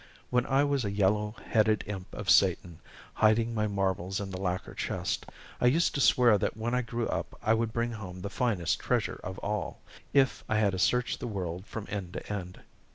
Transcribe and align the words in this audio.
When 0.31 0.47
I 0.47 0.63
was 0.63 0.83
a 0.83 0.89
yellow 0.89 1.35
headed 1.51 1.83
imp 1.85 2.11
of 2.15 2.27
Satan, 2.27 2.79
hiding 3.13 3.53
my 3.53 3.67
marbles 3.67 4.19
in 4.19 4.31
the 4.31 4.41
lacquer 4.41 4.73
chest, 4.73 5.27
I 5.59 5.67
used 5.67 5.93
to 5.93 6.01
swear 6.01 6.39
that 6.39 6.57
when 6.57 6.73
I 6.73 6.81
grew 6.81 7.07
up 7.07 7.37
I 7.43 7.53
would 7.53 7.71
bring 7.71 7.91
home 7.91 8.21
the 8.21 8.29
finest 8.31 8.79
treasure 8.79 9.19
of 9.23 9.37
all, 9.45 9.79
if 10.11 10.43
I 10.49 10.57
had 10.57 10.71
to 10.71 10.79
search 10.79 11.19
the 11.19 11.27
world 11.27 11.67
from 11.67 11.85
end 11.87 12.13
to 12.13 12.33
end. 12.33 12.61